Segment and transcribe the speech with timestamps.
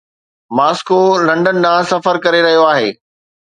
[0.57, 2.89] Moscow London ڏانهن سفر ڪري رهيو آهي